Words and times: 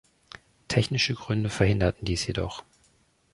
Technische 0.67 1.13
Gründe 1.13 1.51
verhinderten 1.51 2.05
dies 2.05 2.25
jedoch. 2.25 2.63